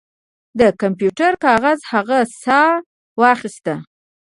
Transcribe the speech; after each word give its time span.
د 0.59 0.61
کمپیوټر 0.81 1.31
کاغذ 1.45 1.79
هغې 1.91 2.21
ساه 2.43 2.73
واخیسته 3.21 3.75